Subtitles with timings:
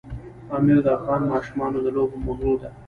[0.47, 2.69] پامیر د افغان ماشومانو د لوبو موضوع ده.